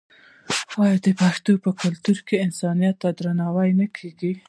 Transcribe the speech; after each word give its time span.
آیا 0.81 0.95
د 1.05 1.07
پښتنو 1.21 1.61
په 1.63 1.71
کلتور 1.81 2.17
کې 2.27 2.43
انسانیت 2.45 2.95
ته 3.01 3.09
درناوی 3.17 3.69
نه 3.79 3.87
کیږي؟ 3.97 4.31